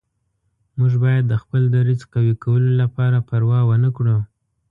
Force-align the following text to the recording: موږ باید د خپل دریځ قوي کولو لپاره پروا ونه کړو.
موږ 0.77 0.93
باید 1.03 1.23
د 1.27 1.33
خپل 1.43 1.61
دریځ 1.75 2.01
قوي 2.13 2.33
کولو 2.43 2.69
لپاره 2.81 3.17
پروا 3.29 3.59
ونه 3.65 3.89
کړو. 3.97 4.17